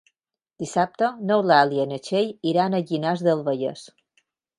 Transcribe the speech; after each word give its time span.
Dissabte 0.61 1.09
n'Eulàlia 1.31 1.85
i 1.87 1.89
na 1.91 1.99
Txell 2.07 2.31
iran 2.53 2.77
a 2.77 2.79
Llinars 2.87 3.23
del 3.29 3.45
Vallès. 3.51 3.85